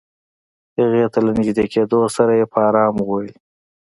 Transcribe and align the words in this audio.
هغې 0.79 1.05
ته 1.13 1.19
له 1.25 1.31
نژدې 1.37 1.65
کېدو 1.73 1.99
سره 2.15 2.31
يې 2.39 2.45
په 2.51 2.57
آرامه 2.67 3.01
وويل. 3.05 3.33